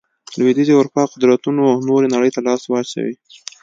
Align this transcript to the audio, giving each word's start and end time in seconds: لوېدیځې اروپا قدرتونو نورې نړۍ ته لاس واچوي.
لوېدیځې 0.37 0.73
اروپا 0.75 1.03
قدرتونو 1.13 1.63
نورې 1.87 2.07
نړۍ 2.15 2.29
ته 2.35 2.41
لاس 2.47 2.61
واچوي. 2.67 3.15